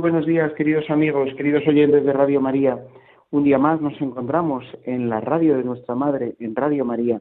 [0.00, 2.78] Buenos días, queridos amigos, queridos oyentes de Radio María.
[3.30, 7.20] Un día más nos encontramos en la radio de nuestra Madre, en Radio María,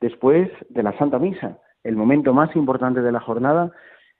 [0.00, 3.72] después de la Santa Misa, el momento más importante de la jornada.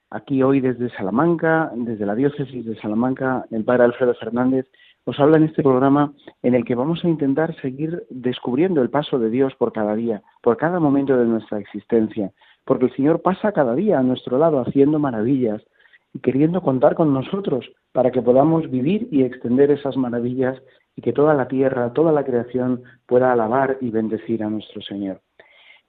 [0.09, 4.65] Aquí hoy desde Salamanca, desde la diócesis de Salamanca, el Padre Alfredo Fernández
[5.05, 9.19] os habla en este programa en el que vamos a intentar seguir descubriendo el paso
[9.19, 12.31] de Dios por cada día, por cada momento de nuestra existencia,
[12.65, 15.61] porque el Señor pasa cada día a nuestro lado haciendo maravillas,
[16.13, 20.61] y queriendo contar con nosotros para que podamos vivir y extender esas maravillas
[20.95, 25.21] y que toda la tierra, toda la creación pueda alabar y bendecir a nuestro Señor.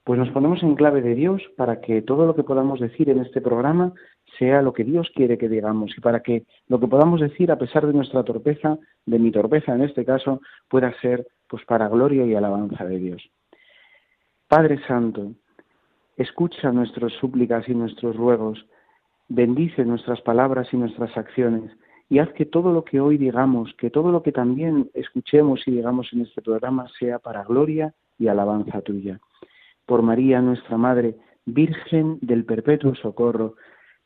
[0.04, 3.20] Pues nos ponemos en clave de Dios para que todo lo que podamos decir en
[3.20, 3.92] este programa
[4.38, 7.58] sea lo que Dios quiere que digamos y para que lo que podamos decir a
[7.58, 12.24] pesar de nuestra torpeza, de mi torpeza en este caso, pueda ser pues para gloria
[12.24, 13.30] y alabanza de Dios.
[14.48, 15.32] Padre Santo,
[16.16, 18.64] escucha nuestras súplicas y nuestros ruegos
[19.30, 21.70] bendice nuestras palabras y nuestras acciones
[22.10, 25.70] y haz que todo lo que hoy digamos, que todo lo que también escuchemos y
[25.70, 29.20] digamos en este programa sea para gloria y alabanza tuya.
[29.86, 33.54] Por María, nuestra Madre, Virgen del Perpetuo Socorro,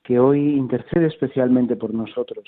[0.02, 2.44] que hoy intercede especialmente por nosotros.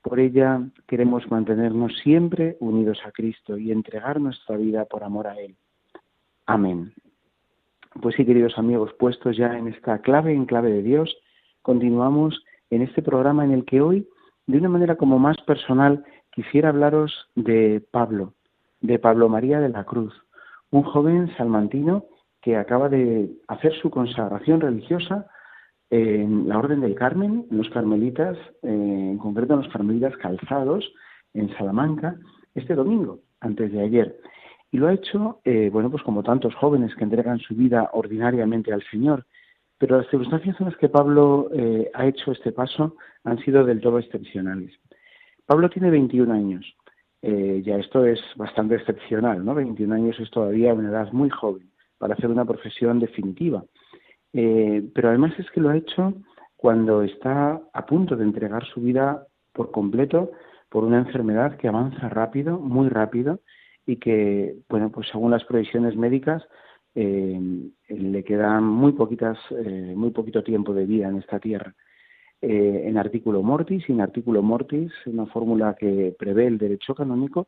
[0.00, 5.38] Por ella queremos mantenernos siempre unidos a Cristo y entregar nuestra vida por amor a
[5.38, 5.54] Él.
[6.46, 6.94] Amén.
[8.00, 11.14] Pues sí, queridos amigos, puestos ya en esta clave, en clave de Dios,
[11.68, 14.08] continuamos en este programa en el que hoy,
[14.46, 18.32] de una manera como más personal, quisiera hablaros de Pablo,
[18.80, 20.14] de Pablo María de la Cruz,
[20.70, 22.06] un joven salmantino
[22.40, 25.26] que acaba de hacer su consagración religiosa
[25.90, 30.90] en la Orden del Carmen, en los Carmelitas, eh, en concreto en los Carmelitas Calzados,
[31.34, 32.16] en Salamanca,
[32.54, 34.18] este domingo, antes de ayer.
[34.70, 38.72] Y lo ha hecho, eh, bueno, pues como tantos jóvenes que entregan su vida ordinariamente
[38.72, 39.26] al Señor,
[39.78, 43.80] pero las circunstancias en las que Pablo eh, ha hecho este paso han sido del
[43.80, 44.74] todo excepcionales.
[45.46, 46.76] Pablo tiene 21 años.
[47.22, 49.54] Eh, ya esto es bastante excepcional, ¿no?
[49.54, 53.64] 21 años es todavía una edad muy joven para hacer una profesión definitiva.
[54.32, 56.14] Eh, pero además es que lo ha hecho
[56.56, 60.30] cuando está a punto de entregar su vida por completo
[60.68, 63.40] por una enfermedad que avanza rápido, muy rápido,
[63.86, 66.44] y que, bueno, pues según las previsiones médicas,
[67.00, 67.40] eh,
[67.90, 71.72] le quedan muy poquitas, eh, muy poquito tiempo de vida en esta tierra.
[72.42, 77.46] Eh, en artículo mortis y en artículo mortis, una fórmula que prevé el derecho canónico,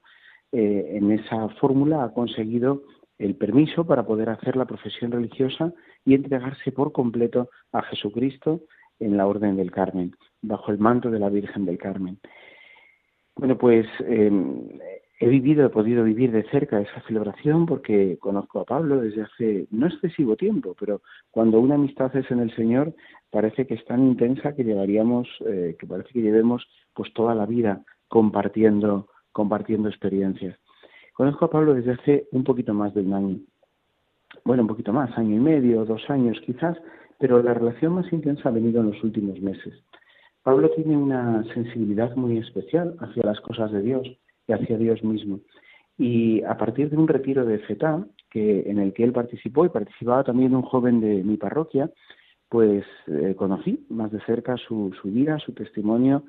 [0.52, 2.82] en esa fórmula ha conseguido
[3.18, 5.72] el permiso para poder hacer la profesión religiosa
[6.04, 8.62] y entregarse por completo a Jesucristo
[8.98, 10.12] en la Orden del Carmen,
[10.42, 12.18] bajo el manto de la Virgen del Carmen.
[13.36, 13.86] Bueno, pues
[15.20, 19.66] he vivido, he podido vivir de cerca esa celebración porque conozco a Pablo desde hace
[19.70, 22.94] no excesivo tiempo, pero cuando una amistad es en el Señor
[23.30, 27.44] parece que es tan intensa que llevaríamos, eh, que parece que llevemos pues toda la
[27.44, 30.58] vida compartiendo, compartiendo experiencias.
[31.12, 33.36] Conozco a Pablo desde hace un poquito más de un año,
[34.46, 36.78] bueno, un poquito más, año y medio, dos años quizás,
[37.18, 39.74] pero la relación más intensa ha venido en los últimos meses.
[40.42, 44.18] Pablo tiene una sensibilidad muy especial hacia las cosas de Dios
[44.52, 45.40] hacia Dios mismo.
[45.98, 49.70] Y a partir de un retiro de FETA, que, en el que él participó y
[49.70, 51.90] participaba también un joven de mi parroquia,
[52.48, 56.24] pues eh, conocí más de cerca su, su vida, su testimonio.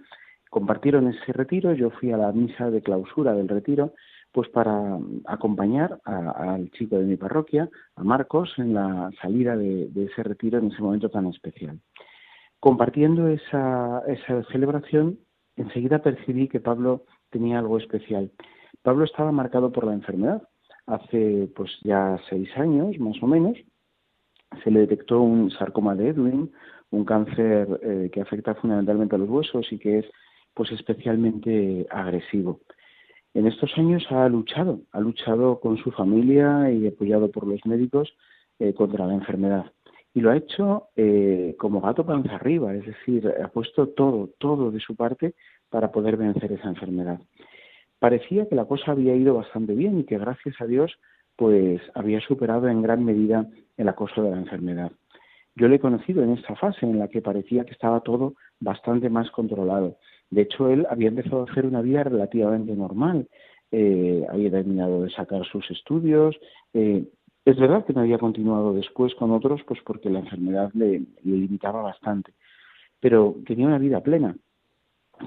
[0.49, 3.93] Compartieron ese retiro, yo fui a la misa de clausura del retiro,
[4.31, 10.05] pues para acompañar al chico de mi parroquia, a Marcos, en la salida de, de,
[10.05, 11.79] ese retiro en ese momento tan especial.
[12.59, 15.19] Compartiendo esa, esa celebración,
[15.55, 18.31] enseguida percibí que Pablo tenía algo especial.
[18.83, 20.43] Pablo estaba marcado por la enfermedad.
[20.85, 23.57] Hace pues ya seis años, más o menos,
[24.63, 26.51] se le detectó un sarcoma de Edwin,
[26.89, 30.05] un cáncer eh, que afecta fundamentalmente a los huesos y que es
[30.53, 32.59] pues especialmente agresivo.
[33.33, 38.13] En estos años ha luchado, ha luchado con su familia y apoyado por los médicos
[38.59, 39.71] eh, contra la enfermedad.
[40.13, 44.69] y lo ha hecho eh, como gato panza arriba, es decir, ha puesto todo, todo
[44.69, 45.35] de su parte
[45.71, 47.19] para poder vencer esa enfermedad.
[47.97, 50.91] Parecía que la cosa había ido bastante bien y que gracias a Dios
[51.35, 53.47] pues había superado en gran medida
[53.77, 54.91] el acoso de la enfermedad.
[55.55, 59.09] Yo le he conocido en esta fase en la que parecía que estaba todo bastante
[59.09, 59.97] más controlado.
[60.29, 63.27] De hecho, él había empezado a hacer una vida relativamente normal.
[63.71, 66.37] Eh, había terminado de sacar sus estudios.
[66.73, 67.05] Eh,
[67.43, 71.81] es verdad que no había continuado después con otros, pues porque la enfermedad le, limitaba
[71.81, 72.33] bastante.
[72.99, 74.35] Pero tenía una vida plena.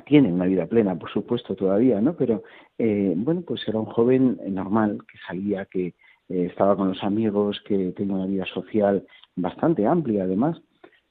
[0.07, 2.15] Tiene una vida plena, por supuesto, todavía, ¿no?
[2.15, 2.43] Pero,
[2.79, 5.95] eh, bueno, pues era un joven normal que salía, que
[6.29, 9.07] estaba con los amigos, que tenía una vida social
[9.37, 10.61] bastante amplia, además.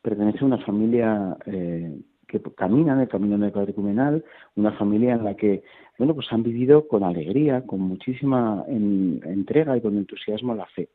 [0.02, 4.24] Pertenece a una familia que caminan el camino neocatecumenal,
[4.56, 5.62] una familia en la que,
[6.00, 10.90] bueno, pues han vivido con alegría, con muchísima entrega y con entusiasmo la fe.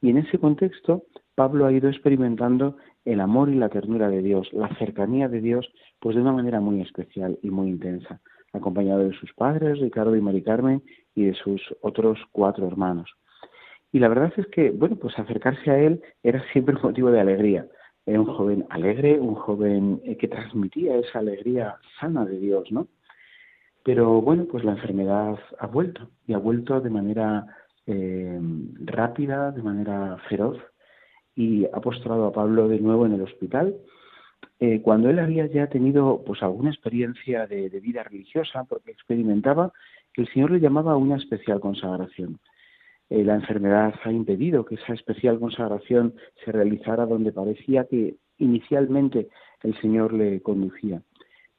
[0.00, 1.04] Y en ese contexto,
[1.34, 5.70] Pablo ha ido experimentando el amor y la ternura de Dios, la cercanía de Dios,
[5.98, 8.20] pues de una manera muy especial y muy intensa,
[8.52, 10.82] acompañado de sus padres, Ricardo y Mari Carmen,
[11.14, 13.10] y de sus otros cuatro hermanos.
[13.92, 17.20] Y la verdad es que, bueno, pues acercarse a él era siempre un motivo de
[17.20, 17.66] alegría.
[18.06, 22.88] Era un joven alegre, un joven eh, que transmitía esa alegría sana de Dios, ¿no?
[23.84, 27.46] Pero bueno, pues la enfermedad ha vuelto y ha vuelto de manera
[27.86, 28.38] eh,
[28.84, 30.58] rápida, de manera feroz
[31.34, 33.76] y ha postrado a Pablo de nuevo en el hospital.
[34.58, 39.72] Eh, cuando él había ya tenido pues alguna experiencia de vida religiosa, porque experimentaba
[40.12, 42.38] que el Señor le llamaba a una especial consagración.
[43.10, 49.28] Eh, la enfermedad ha impedido que esa especial consagración se realizara donde parecía que inicialmente
[49.64, 51.02] el Señor le conducía.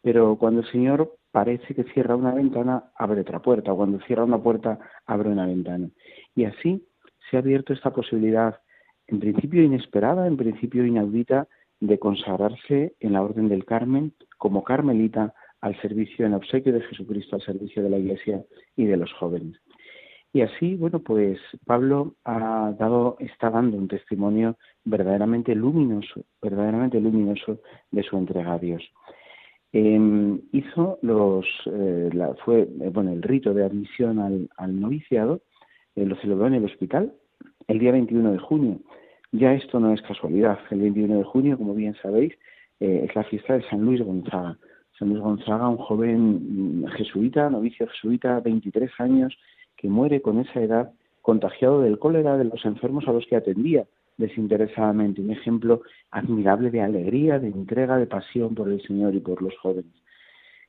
[0.01, 4.41] Pero cuando el Señor parece que cierra una ventana, abre otra puerta, cuando cierra una
[4.41, 5.89] puerta, abre una ventana.
[6.35, 6.87] Y así
[7.29, 8.61] se ha abierto esta posibilidad,
[9.11, 11.47] en principio inesperada, en principio inaudita,
[11.79, 17.35] de consagrarse en la Orden del Carmen como carmelita al servicio en obsequio de Jesucristo,
[17.35, 18.43] al servicio de la Iglesia
[18.75, 19.59] y de los jóvenes.
[20.33, 27.59] Y así, bueno, pues Pablo ha dado, está dando un testimonio verdaderamente luminoso, verdaderamente luminoso
[27.91, 28.81] de su entrega a Dios.
[29.73, 32.09] Em, hizo los, eh,
[32.45, 35.41] fue, eh, bueno, el rito de admisión al, noviciado,
[35.95, 37.13] eh, lo celebró en el hospital
[37.67, 38.79] el día 21 de junio.
[39.31, 40.59] Ya esto no es casualidad.
[40.69, 42.33] El 21 de junio, como bien sabéis,
[42.79, 44.57] es la fiesta de San Luis Gonzaga.
[44.97, 49.37] San Luis Gonzaga, un joven mm, jesuita, novicio jesuita, 23 años,
[49.75, 50.91] que muere con esa edad
[51.21, 53.85] contagiado del cólera de los enfermos a los que atendía
[54.17, 55.21] desinteresadamente.
[55.21, 55.81] Un ejemplo
[56.11, 59.91] admirable de alegría, de entrega, de pasión por el Señor y por los jóvenes.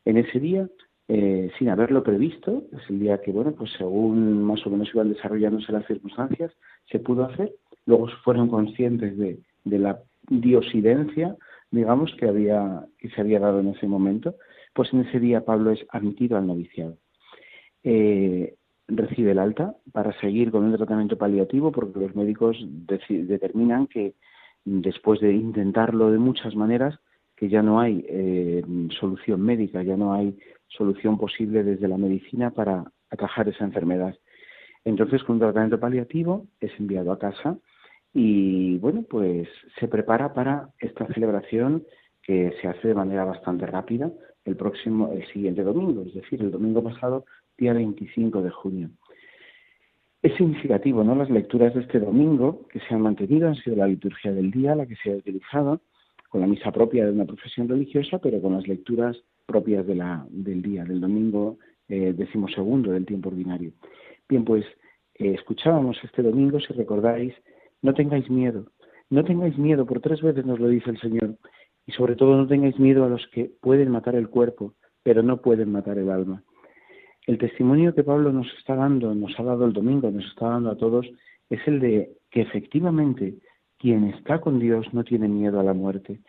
[0.05, 0.69] En ese día,
[1.09, 5.13] eh, sin haberlo previsto, es el día que, bueno, pues según más o menos iban
[5.13, 6.53] desarrollándose las circunstancias,
[6.91, 7.53] se pudo hacer.
[7.87, 11.37] Luego fueron conscientes de, de la diosidencia,
[11.71, 14.37] digamos, que, había, que se había dado en ese momento.
[14.75, 16.97] Pues en ese día Pablo es admitido al noviciado.
[17.83, 18.55] Eh,
[18.89, 24.15] recibe el alta para seguir con un tratamiento paliativo porque los médicos determinan que
[24.65, 26.99] después de intentarlo de muchas maneras
[27.37, 28.63] que ya no hay eh,
[29.01, 34.15] solución médica, ya no hay solución posible desde la medicina para atajar esa enfermedad.
[34.85, 37.59] Entonces, con un tratamiento paliativo es enviado a casa
[38.15, 41.85] y, bueno, pues se prepara para esta celebración
[42.23, 44.13] que se hace de manera bastante rápida
[44.45, 47.25] el próximo, el siguiente domingo, es decir, el domingo pasado
[47.57, 48.91] día 25 de junio.
[50.21, 51.15] Es significativo, ¿no?
[51.15, 54.75] Las lecturas de este domingo que se han mantenido han sido la liturgia del día,
[54.75, 55.81] la que se ha utilizado,
[56.29, 59.17] con la misa propia de una profesión religiosa, pero con las lecturas
[59.47, 63.73] propias de la, del día, del domingo eh, decimosegundo del tiempo ordinario.
[64.29, 64.65] Bien, pues
[65.17, 67.35] eh, escuchábamos este domingo, si recordáis,
[67.83, 68.67] no tengáis miedo,
[69.11, 71.37] no tengáis miedo, por tres veces nos lo dice el Señor,
[71.87, 75.43] y sobre todo no tengáis miedo a los que pueden matar el cuerpo, pero no
[75.43, 76.43] pueden matar el alma.
[77.27, 80.71] El testimonio que Pablo nos está dando, nos ha dado el domingo, nos está dando
[80.71, 81.07] a todos,
[81.51, 83.37] es el de que efectivamente
[83.79, 86.21] quien está con Dios no tiene miedo a la muerte.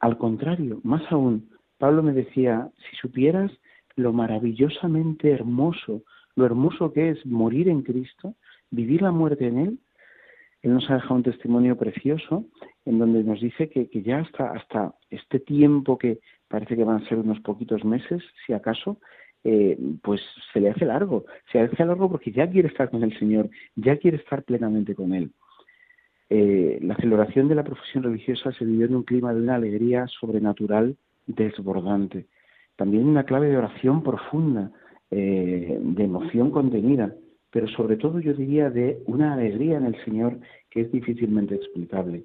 [0.00, 3.50] Al contrario, más aún, Pablo me decía, si supieras
[3.96, 6.02] lo maravillosamente hermoso,
[6.36, 8.34] lo hermoso que es morir en Cristo,
[8.70, 9.78] vivir la muerte en Él,
[10.68, 12.44] Él nos ha dejado un testimonio precioso
[12.84, 17.02] en donde nos dice que, que ya hasta, hasta este tiempo que parece que van
[17.02, 18.98] a ser unos poquitos meses, si acaso,
[19.44, 20.20] eh, pues
[20.52, 21.24] se le hace largo.
[21.50, 24.94] Se le hace largo porque ya quiere estar con el Señor, ya quiere estar plenamente
[24.94, 25.32] con Él.
[26.28, 30.06] Eh, la celebración de la profesión religiosa se vivió en un clima de una alegría
[30.06, 32.26] sobrenatural desbordante.
[32.76, 34.70] También una clave de oración profunda,
[35.10, 37.14] eh, de emoción contenida,
[37.50, 40.38] pero sobre todo yo diría de una alegría en el Señor
[40.70, 42.24] que es difícilmente explicable.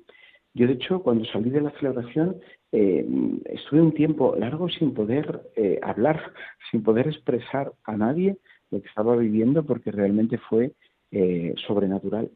[0.56, 2.38] Yo, de hecho, cuando salí de la celebración,
[2.72, 3.06] eh,
[3.46, 6.34] estuve un tiempo largo sin poder eh, hablar,
[6.72, 8.38] sin poder expresar a nadie
[8.70, 10.74] lo que estaba viviendo, porque realmente fue
[11.12, 12.30] eh, sobrenatural.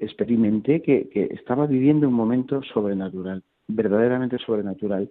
[0.00, 5.10] Experimenté que, que estaba viviendo un momento sobrenatural, verdaderamente sobrenatural.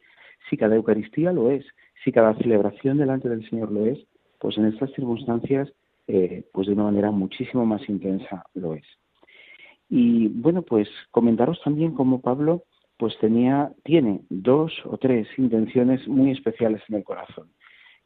[0.49, 1.63] Si cada Eucaristía lo es,
[2.03, 3.99] si cada celebración delante del Señor lo es,
[4.39, 5.71] pues en estas circunstancias,
[6.07, 8.85] pues de una manera muchísimo más intensa lo es.
[9.89, 12.63] Y bueno, pues comentaros también cómo Pablo
[12.97, 17.49] pues tenía, tiene dos o tres intenciones muy especiales en el corazón,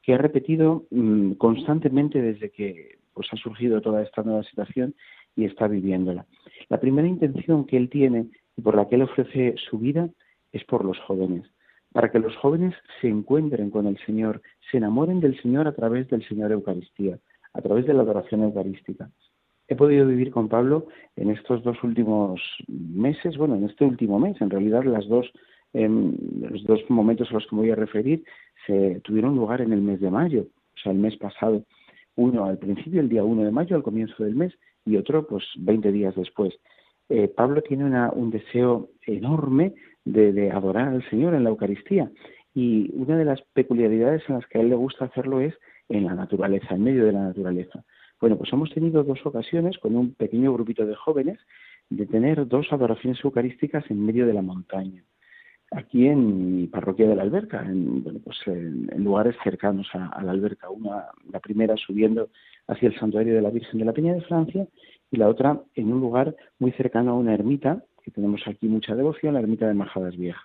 [0.01, 4.96] que ha repetido mm, constantemente desde que pues ha surgido toda esta nueva situación
[5.36, 6.25] y está viviéndola.
[6.70, 10.10] La primera intención que él tiene y por la que él ofrece su vida
[10.51, 11.46] es por los jóvenes,
[11.91, 14.41] para que los jóvenes se encuentren con el Señor,
[14.72, 17.20] se enamoren del Señor a través del Señor Eucaristía,
[17.60, 19.10] a través de la adoración eucarística
[19.70, 24.42] he podido vivir con Pablo en estos dos últimos meses, bueno, en este último mes,
[24.42, 25.32] en realidad las dos,
[25.74, 28.24] em, los dos momentos a los que me voy a referir
[28.66, 31.63] se tuvieron lugar en el mes de mayo, o sea, el mes pasado,
[32.16, 34.54] uno al principio, el día 1 de mayo, al comienzo del mes,
[34.86, 36.54] y otro, pues, 20 días después.
[37.08, 39.74] Eh, Pablo tiene una, un deseo enorme
[40.04, 42.12] de adorar al Señor en la Eucaristía,
[42.56, 45.54] y una de las peculiaridades en las que a él le gusta hacerlo es
[45.89, 47.84] en la naturaleza, en medio de la naturaleza.
[48.19, 51.39] Bueno, pues hemos tenido dos ocasiones con un pequeño grupito de jóvenes
[51.89, 55.03] de tener dos adoraciones eucarísticas en medio de la montaña,
[55.72, 60.31] aquí en mi parroquia de la Alberca, en, bueno, pues en, lugares cercanos a, la
[60.31, 60.69] Alberca.
[60.69, 62.29] Una, la primera subiendo
[62.67, 64.67] hacia el santuario de la Virgen de la Peña de Francia
[65.12, 68.96] y la otra en un lugar muy cercano a una ermita, que tenemos aquí mucha
[68.96, 70.43] devoción, la ermita de Majadas Viejas.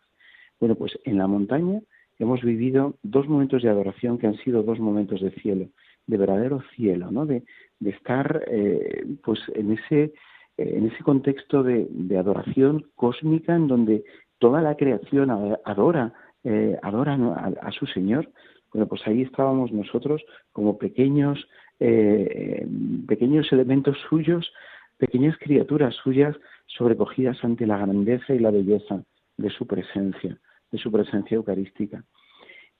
[0.60, 1.80] Bueno, pues en la montaña
[2.18, 5.68] hemos vivido dos momentos de adoración que han sido dos momentos de cielo
[6.06, 7.26] de verdadero cielo, ¿no?
[7.26, 7.44] De,
[7.80, 10.12] de estar eh, pues en ese, eh,
[10.56, 14.04] en ese contexto de, de, adoración cósmica en donde
[14.38, 15.30] toda la creación
[15.64, 16.12] adora,
[16.44, 17.14] eh, adora
[17.60, 18.28] a, su Señor.
[18.72, 21.48] Bueno, pues ahí estábamos nosotros como pequeños,
[21.80, 22.66] eh,
[23.06, 24.52] pequeños elementos suyos,
[24.98, 29.02] pequeñas criaturas suyas sobrecogidas ante la grandeza y la belleza
[29.36, 30.38] de su presencia,
[30.74, 32.04] de su presencia eucarística.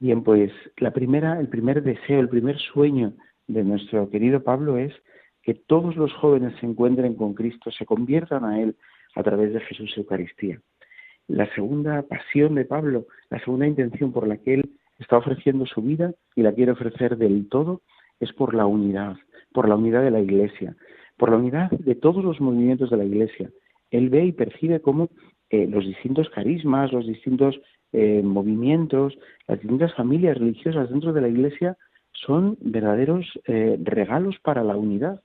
[0.01, 3.13] Bien, pues la primera, el primer deseo, el primer sueño
[3.47, 4.93] de nuestro querido Pablo es
[5.43, 8.75] que todos los jóvenes se encuentren con Cristo, se conviertan a Él
[9.15, 10.61] a través de Jesús Eucaristía.
[11.29, 15.81] La segunda pasión de Pablo, la segunda intención por la que Él está ofreciendo su
[15.81, 17.83] vida y la quiere ofrecer del todo,
[18.19, 19.17] es por la unidad,
[19.53, 20.75] por la unidad de la Iglesia,
[21.17, 23.51] por la unidad de todos los movimientos de la Iglesia.
[23.93, 25.11] Él ve y percibe cómo
[25.55, 27.61] eh, los distintos carismas, los distintos
[27.93, 31.77] eh, movimientos, las distintas familias religiosas dentro de la Iglesia
[32.11, 35.23] son verdaderos eh, regalos para la unidad.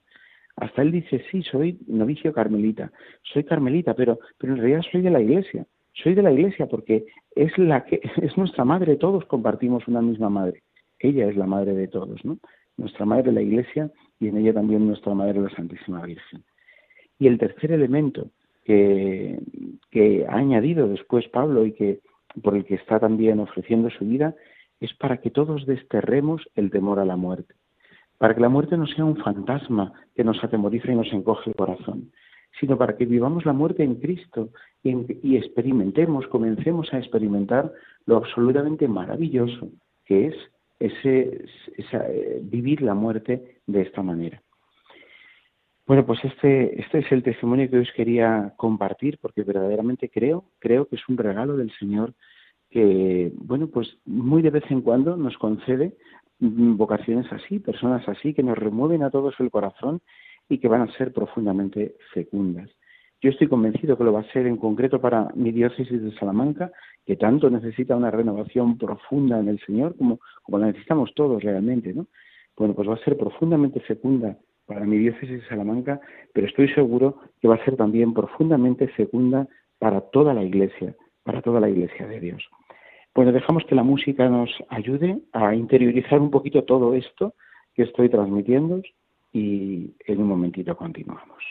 [0.55, 2.91] Hasta él dice, sí, soy novicio carmelita,
[3.23, 5.65] soy carmelita, pero, pero en realidad soy de la Iglesia.
[5.95, 10.29] Soy de la Iglesia porque es la que es nuestra madre, todos compartimos una misma
[10.29, 10.61] madre.
[10.99, 12.37] Ella es la madre de todos, ¿no?
[12.77, 16.43] Nuestra madre la Iglesia y en ella también nuestra madre la Santísima Virgen.
[17.17, 18.29] Y el tercer elemento
[18.69, 21.99] que, ha añadido después Pablo y que
[22.43, 24.35] por el que está también ofreciendo su vida,
[24.79, 27.55] es para que todos desterremos el temor a la muerte,
[28.19, 31.55] para que la muerte no sea un fantasma que nos atemoriza y nos encoge el
[31.55, 32.11] corazón,
[32.59, 34.49] sino para que vivamos la muerte en Cristo
[34.83, 37.73] y, experimentemos, comencemos a experimentar
[38.05, 39.69] lo absolutamente maravilloso
[40.05, 40.35] que es
[40.79, 41.45] ese,
[41.91, 44.41] eh, vivir la muerte de esta manera.
[45.89, 50.87] Bueno, pues este, este es el testimonio que os quería compartir porque verdaderamente creo, creo
[50.87, 52.13] que es un regalo del Señor
[52.69, 55.97] que, bueno, pues muy de vez en cuando nos concede
[56.37, 59.99] vocaciones así, personas así, que nos remueven a todos el corazón
[60.47, 62.69] y que van a ser profundamente fecundas.
[63.19, 66.71] Yo estoy convencido que lo va a ser en concreto para mi diócesis de Salamanca,
[67.03, 71.95] que tanto necesita una renovación profunda en el Señor, como, como la necesitamos todos realmente,
[71.95, 72.05] ¿no?
[72.55, 74.37] Bueno, pues va a ser profundamente fecunda
[74.69, 75.99] para mi diócesis de Salamanca,
[76.31, 79.47] pero estoy seguro que va a ser también profundamente fecunda
[79.79, 82.47] para toda la Iglesia, para toda la Iglesia de Dios.
[83.15, 87.33] Bueno, dejamos que la música nos ayude a interiorizar un poquito todo esto
[87.73, 88.79] que estoy transmitiendo
[89.33, 91.43] y en un momentito continuamos.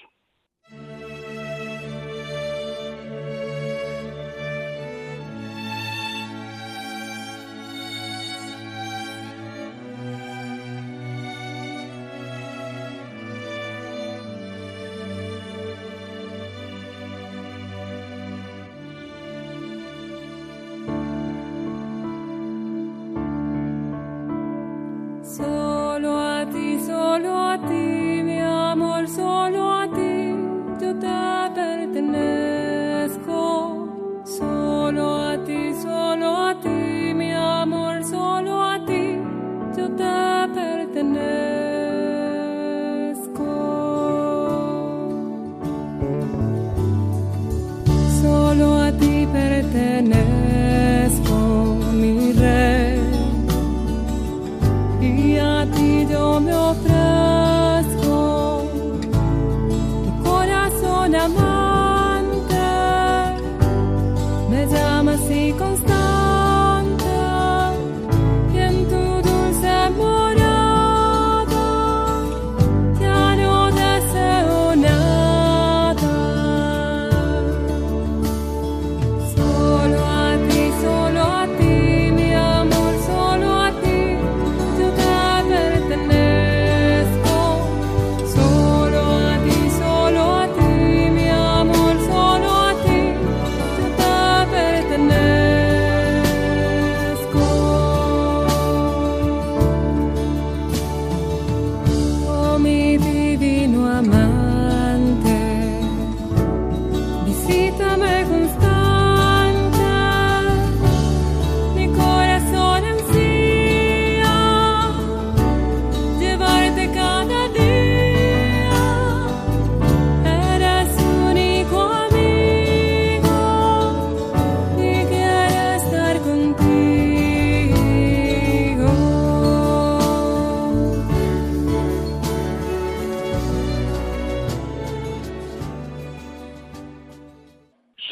[48.21, 50.38] Solo a ti pertenece.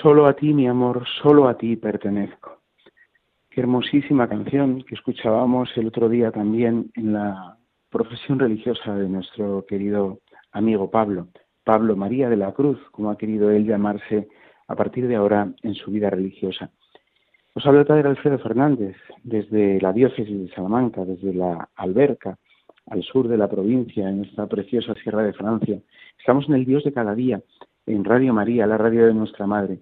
[0.06, 2.60] Solo a ti, mi amor, solo a ti pertenezco.
[3.50, 7.56] Qué hermosísima canción que escuchábamos el otro día también en la
[7.90, 10.20] profesión religiosa de nuestro querido
[10.52, 11.26] amigo Pablo,
[11.64, 14.28] Pablo María de la Cruz, como ha querido él llamarse
[14.68, 16.70] a partir de ahora en su vida religiosa.
[17.56, 22.38] Nos habla el padre Alfredo Fernández desde la diócesis de Salamanca, desde la Alberca,
[22.90, 25.80] al sur de la provincia, en esta preciosa Sierra de Francia.
[26.16, 27.40] Estamos en el Dios de cada día,
[27.86, 29.80] en Radio María, la radio de nuestra Madre.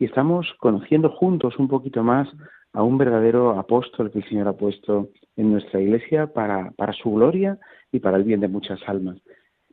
[0.00, 2.26] Y estamos conociendo juntos un poquito más
[2.72, 7.12] a un verdadero apóstol que el Señor ha puesto en nuestra iglesia para, para su
[7.12, 7.58] gloria
[7.92, 9.18] y para el bien de muchas almas.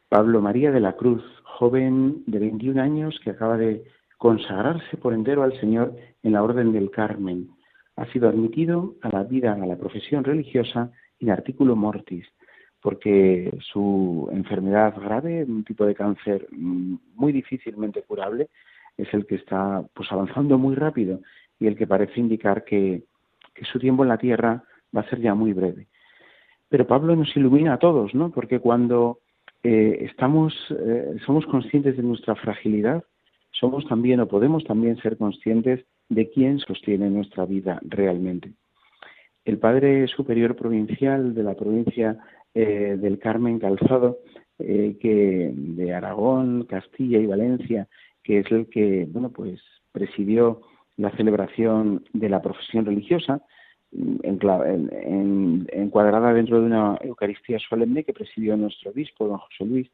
[0.10, 3.86] Pablo María de la Cruz, joven de 21 años que acaba de
[4.18, 7.48] consagrarse por entero al Señor en la Orden del Carmen.
[7.96, 12.26] Ha sido admitido a la vida, a la profesión religiosa en artículo mortis
[12.82, 18.50] porque su enfermedad grave, un tipo de cáncer mm, muy difícilmente curable,
[18.98, 21.22] es el que está pues avanzando muy rápido
[21.60, 23.04] y el que parece indicar que,
[23.72, 24.64] su tiempo en la tierra
[24.96, 25.88] va a ser ya muy breve.
[26.70, 28.30] Pero Pablo nos ilumina a todos, ¿no?
[28.30, 29.20] Porque cuando
[29.64, 33.04] eh, estamos, eh, somos conscientes de nuestra fragilidad,
[33.50, 38.52] somos también o podemos también ser conscientes de quién sostiene nuestra vida realmente.
[39.44, 42.20] El Padre Superior Provincial de la provincia
[42.54, 44.20] eh, del Carmen Calzado,
[44.60, 47.88] que de Aragón, Castilla y Valencia,
[48.28, 49.62] que es el que, bueno, pues
[49.94, 50.60] presidió
[50.98, 53.42] la celebración de la profesión religiosa,
[55.72, 59.90] encuadrada dentro de una Eucaristía solemne que presidió nuestro obispo, don José Luis,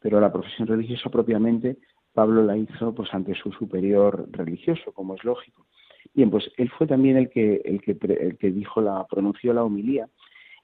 [0.00, 1.76] pero la profesión religiosa propiamente
[2.12, 5.66] Pablo la hizo pues ante su superior religioso, como es lógico.
[6.12, 9.62] Bien, pues él fue también el que, el que, el que dijo la, pronunció la
[9.62, 10.08] homilía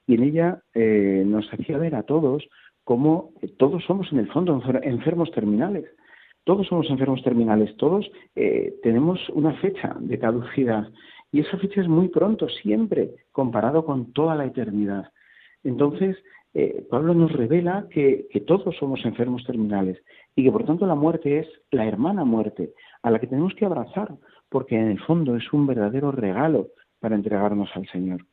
[0.05, 2.43] y en ella eh, nos hacía ver a todos
[2.83, 5.85] cómo todos somos en el fondo enfermos terminales.
[6.43, 10.89] Todos somos enfermos terminales, todos eh, tenemos una fecha de caducidad
[11.31, 15.11] y esa fecha es muy pronto, siempre, comparado con toda la eternidad.
[15.63, 16.17] Entonces,
[16.53, 19.97] eh, Pablo nos revela que, que, todos somos enfermos terminales
[20.35, 23.65] y que por tanto la muerte es la hermana muerte a la que tenemos que
[23.65, 24.13] abrazar,
[24.49, 26.67] porque en el fondo es un verdadero regalo
[26.99, 28.25] para entregarnos al Señor.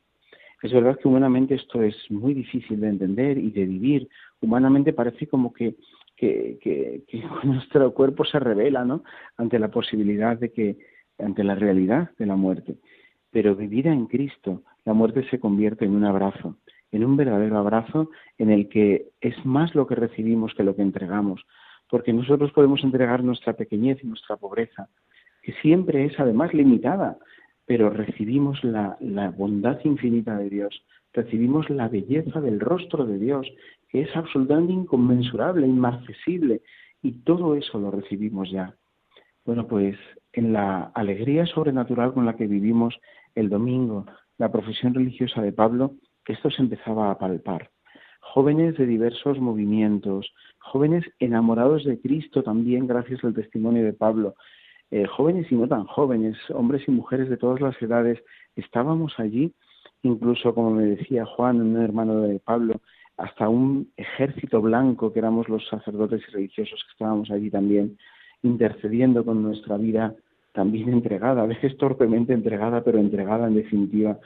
[0.61, 4.07] Es verdad que humanamente esto es muy difícil de entender y de vivir.
[4.41, 5.75] Humanamente parece como que,
[6.21, 7.03] que,
[7.43, 9.03] nuestro cuerpo se revela ¿no?
[9.37, 10.77] ante la posibilidad de que,
[11.17, 12.75] ante la realidad de la muerte.
[13.31, 16.57] Pero vivida en Cristo, la muerte se convierte en un abrazo,
[16.91, 20.81] en un verdadero abrazo en el que es más lo que recibimos que lo que
[20.81, 21.45] entregamos,
[21.89, 24.89] porque nosotros podemos entregar nuestra pequeñez y nuestra pobreza,
[25.41, 27.17] que siempre es además limitada,
[27.65, 28.97] pero recibimos la,
[29.37, 33.47] bondad infinita de Dios, recibimos la belleza del rostro de Dios,
[33.91, 36.61] que es absolutamente inconmensurable, inmarcesible,
[37.01, 38.75] y todo eso lo recibimos ya.
[39.45, 39.97] Bueno, pues
[40.33, 42.95] en la alegría sobrenatural con la que vivimos
[43.35, 44.05] el domingo,
[44.37, 45.95] la profesión religiosa de Pablo,
[46.31, 47.69] esto se empezaba a palpar.
[48.19, 54.35] Jóvenes de diversos movimientos, jóvenes enamorados de Cristo también gracias al testimonio de Pablo,
[54.91, 58.23] eh, jóvenes y no tan jóvenes, hombres y mujeres de todas las edades,
[58.55, 59.53] estábamos allí,
[60.03, 62.81] incluso como me decía Juan, un hermano de Pablo,
[63.21, 67.97] hasta un ejército blanco que éramos los sacerdotes y religiosos que estábamos allí también,
[68.43, 70.15] intercediendo con nuestra vida
[70.53, 74.19] también entregada, a veces torpemente entregada, pero entregada en definitiva,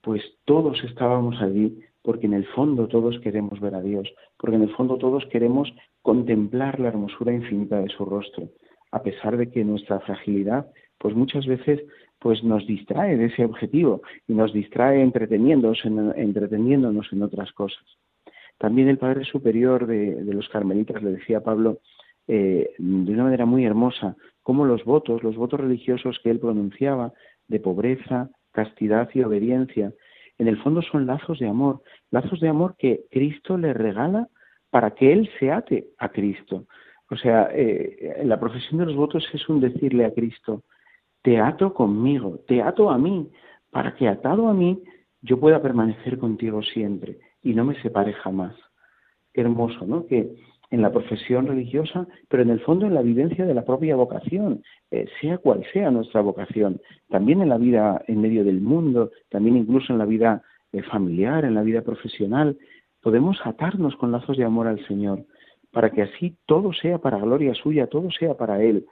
[0.00, 4.62] pues todos estábamos allí porque en el fondo todos queremos ver a Dios, porque en
[4.62, 8.48] el fondo todos queremos contemplar la hermosura infinita de su rostro
[8.92, 10.66] a pesar de que nuestra fragilidad,
[10.98, 11.82] pues muchas veces
[12.20, 17.82] pues nos distrae de ese objetivo y nos distrae entreteniéndonos en, entreteniéndonos en otras cosas.
[18.58, 21.80] También el Padre Superior de, los Carmelitas le decía a Pablo
[22.28, 27.12] eh, de una manera muy hermosa cómo los votos, los votos religiosos que él pronunciaba
[27.48, 29.92] de pobreza, castidad y obediencia,
[30.38, 34.28] en el fondo son lazos de amor, lazos de amor que Cristo le regala
[34.70, 36.66] para que él se ate a Cristo.
[37.10, 40.62] O sea, eh, la profesión de los votos es un decirle a Cristo,
[41.20, 43.28] te ato conmigo, te ato a mí,
[43.70, 44.82] para que atado a mí
[45.20, 48.54] yo pueda permanecer contigo siempre y no me separe jamás.
[49.34, 50.06] Hermoso, ¿no?
[50.06, 50.34] Que
[50.70, 54.62] en la profesión religiosa, pero en el fondo en la vivencia de la propia vocación,
[54.90, 59.56] eh, sea cual sea nuestra vocación, también en la vida en medio del mundo, también
[59.58, 62.56] incluso en la vida eh, familiar, en la vida profesional,
[63.02, 65.24] podemos atarnos con lazos de amor al Señor
[65.72, 68.86] para que así todo sea para gloria suya, todo sea para Él.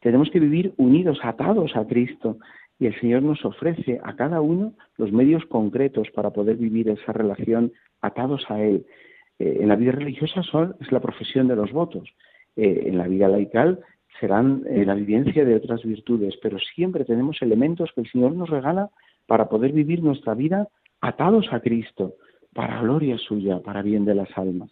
[0.00, 2.38] Tenemos que vivir unidos, atados a Cristo,
[2.78, 7.12] y el Señor nos ofrece a cada uno los medios concretos para poder vivir esa
[7.12, 8.86] relación atados a Él.
[9.38, 12.08] Eh, en la vida religiosa son, es la profesión de los votos.
[12.56, 13.80] Eh, en la vida laical,
[14.20, 18.50] serán eh, la vivencia de otras virtudes, pero siempre tenemos elementos que el Señor nos
[18.50, 18.90] regala
[19.26, 20.68] para poder vivir nuestra vida
[21.00, 22.14] atados a Cristo,
[22.52, 24.70] para gloria suya, para bien de las almas.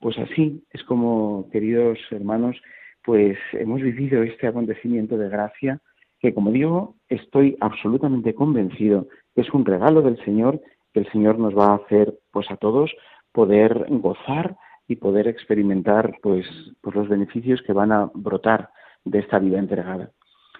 [0.00, 2.56] Pues así es como, queridos hermanos,
[3.04, 5.80] pues hemos vivido este acontecimiento de gracia
[6.20, 10.60] que, como digo, estoy absolutamente convencido que es un regalo del Señor
[10.92, 12.90] que el Señor nos va a hacer, pues a todos,
[13.32, 16.46] poder gozar y poder experimentar, pues,
[16.80, 18.70] pues los beneficios que van a brotar
[19.04, 20.10] de esta vida entregada.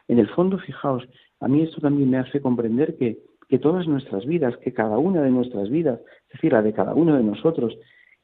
[0.07, 1.09] En el fondo, fijaos,
[1.41, 3.19] a mí esto también me hace comprender que,
[3.49, 6.95] que todas nuestras vidas, que cada una de nuestras vidas, es decir, la de cada
[6.95, 7.77] uno de nosotros,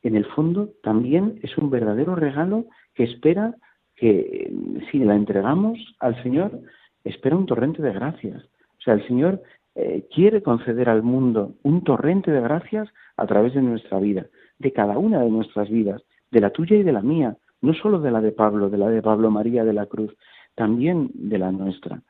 [0.03, 3.55] en el fondo también es un verdadero regalo que espera
[3.97, 4.53] que
[4.91, 6.61] si la entregamos al Señor,
[7.05, 8.43] espera un torrente de gracias.
[8.79, 9.43] O sea, el Señor
[9.75, 14.27] eh, quiere conceder al mundo un torrente de gracias a través de nuestra vida,
[14.59, 18.01] de cada una de nuestras vidas, de la tuya y de la mía, no solo
[18.01, 20.15] de la de Pablo, de la de Pablo María de la Cruz,
[20.55, 22.03] también de la nuestra.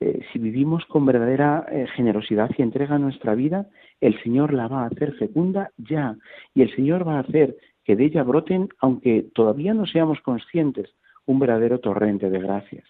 [0.00, 3.68] Eh, si vivimos con verdadera eh, generosidad y entrega nuestra vida,
[4.00, 6.16] el Señor la va a hacer fecunda ya,
[6.54, 10.90] y el Señor va a hacer que de ella broten, aunque todavía no seamos conscientes,
[11.26, 12.84] un verdadero torrente de gracias.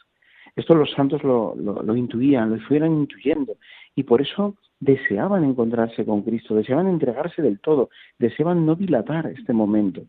[0.55, 3.57] Esto los santos lo, lo, intuían, lo fueran intuyendo,
[3.95, 7.89] y por eso deseaban encontrarse con Cristo, deseaban entregarse del todo,
[8.19, 10.03] deseaban no dilatar este momento.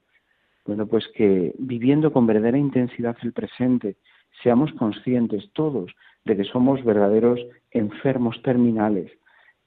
[0.66, 3.96] Bueno, pues que viviendo con verdadera intensidad el presente,
[4.42, 5.94] seamos conscientes todos
[6.26, 7.40] de que somos verdaderos
[7.72, 9.12] enfermos terminales,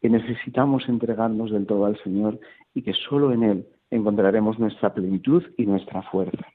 [0.00, 2.38] que necesitamos entregarnos del todo al Señor
[2.74, 6.46] y que solo en Él encontraremos nuestra plenitud y nuestra fuerza.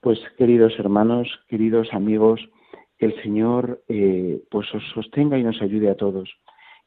[0.00, 2.40] Pues queridos hermanos, queridos amigos,
[3.00, 6.30] que el Señor eh, pues os sostenga y nos ayude a todos.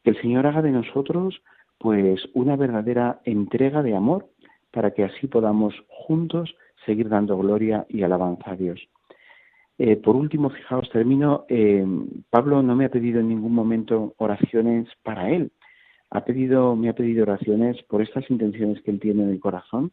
[0.04, 1.42] Que el Señor haga de nosotros
[1.80, 4.30] pues una verdadera entrega de amor
[4.72, 8.80] para que así podamos juntos seguir dando gloria y alabanza a Dios.
[9.80, 11.84] Eh, por último, fijaos, termino, eh,
[12.30, 15.52] Pablo no me ha pedido en ningún momento oraciones para él,
[16.12, 19.92] ha pedido, me ha pedido oraciones por estas intenciones que él tiene en el corazón,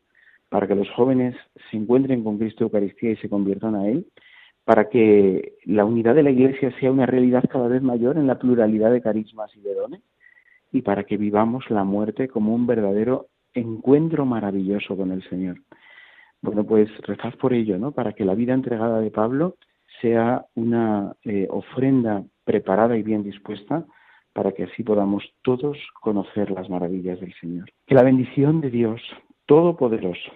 [0.50, 1.34] para que los jóvenes
[1.70, 4.06] se encuentren con Cristo Eucaristía y se conviertan a Él,
[4.70, 8.38] para que la unidad de la Iglesia sea una realidad cada vez mayor en la
[8.38, 10.00] pluralidad de carismas y de dones,
[10.70, 15.56] y para que vivamos la muerte como un verdadero encuentro maravilloso con el Señor.
[16.40, 17.90] Bueno, pues rezad por ello, ¿no?
[17.90, 19.56] Para que la vida entregada de Pablo
[20.00, 23.84] sea una eh, ofrenda preparada y bien dispuesta
[24.32, 27.72] para que así podamos todos conocer las maravillas del Señor.
[27.88, 29.02] Que la bendición de Dios
[29.46, 30.30] Todopoderoso,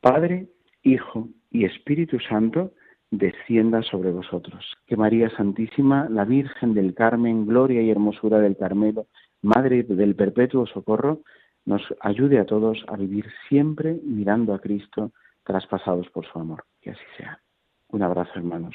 [0.00, 0.46] Padre,
[0.84, 2.70] Hijo y Espíritu Santo,
[3.18, 4.74] descienda sobre vosotros.
[4.86, 9.06] Que María Santísima, la Virgen del Carmen, gloria y hermosura del Carmelo,
[9.42, 11.20] Madre del Perpetuo Socorro,
[11.64, 15.12] nos ayude a todos a vivir siempre mirando a Cristo,
[15.44, 16.64] traspasados por su amor.
[16.80, 17.40] Que así sea.
[17.88, 18.74] Un abrazo, hermanos.